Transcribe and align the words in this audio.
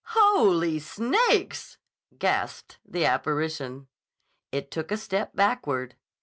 "Holy 0.15 0.79
Snakes!" 0.79 1.77
gasped 2.17 2.79
the 2.83 3.05
apparition. 3.05 3.85
It 4.51 4.71
took 4.71 4.91
a 4.91 4.97
step 4.97 5.35
backward. 5.35 5.95